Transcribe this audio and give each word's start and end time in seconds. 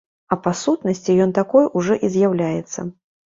А 0.35 0.35
па 0.45 0.53
сутнасці, 0.61 1.17
ён 1.27 1.35
такой 1.39 1.69
ужо 1.81 1.99
і 2.07 2.11
з'яўляецца. 2.17 2.79